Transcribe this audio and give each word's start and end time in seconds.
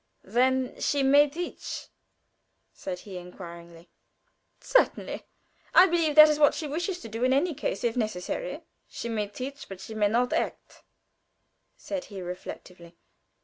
"Then 0.23 0.79
she 0.81 1.03
may 1.03 1.29
teach?" 1.29 1.89
said 2.73 3.01
he, 3.01 3.17
inquiringly. 3.19 3.91
"Certainly. 4.59 5.25
I 5.75 5.85
believe 5.85 6.15
that 6.15 6.27
is 6.27 6.39
what 6.39 6.55
she 6.55 6.65
wishes 6.67 6.99
to 7.01 7.07
do, 7.07 7.23
in 7.23 7.53
case 7.53 7.83
if 7.83 7.95
necessary." 7.95 8.63
"She 8.87 9.09
may 9.09 9.27
teach, 9.27 9.69
but 9.69 9.79
she 9.79 9.93
may 9.93 10.07
not 10.07 10.33
act," 10.33 10.81
said 11.77 12.05
he, 12.05 12.19
reflectively. 12.19 12.95